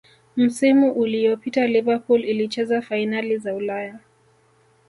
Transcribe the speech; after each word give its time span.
msimu 0.37 0.91
uliyopita 0.91 1.67
liverpool 1.67 2.25
ilicheza 2.25 2.81
fainali 2.81 3.37
za 3.37 3.55
ulaya 3.55 3.99